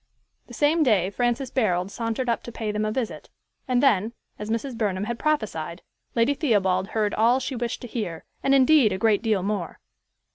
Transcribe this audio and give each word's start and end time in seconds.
The 0.47 0.55
same 0.55 0.81
day 0.81 1.11
Francis 1.11 1.51
Barold 1.51 1.91
sauntered 1.91 2.27
up 2.27 2.41
to 2.45 2.51
pay 2.51 2.71
them 2.71 2.85
a 2.85 2.91
visit; 2.91 3.29
and 3.67 3.83
then, 3.83 4.13
as 4.39 4.49
Mrs. 4.49 4.75
Burnham 4.75 5.03
had 5.03 5.19
prophesied, 5.19 5.83
Lady 6.15 6.33
Theobald 6.33 6.87
heard 6.87 7.13
all 7.13 7.39
she 7.39 7.55
wished 7.55 7.81
to 7.81 7.87
hear, 7.87 8.25
and, 8.41 8.55
indeed, 8.55 8.91
a 8.91 8.97
great 8.97 9.21
deal 9.21 9.43
more. 9.43 9.79